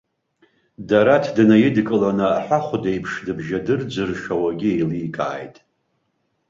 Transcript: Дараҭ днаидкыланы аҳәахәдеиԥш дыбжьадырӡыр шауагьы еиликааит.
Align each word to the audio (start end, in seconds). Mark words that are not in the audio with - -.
Дараҭ 0.87 1.25
днаидкыланы 1.35 2.27
аҳәахәдеиԥш 2.37 3.11
дыбжьадырӡыр 3.25 4.09
шауагьы 4.21 4.69
еиликааит. 4.73 5.55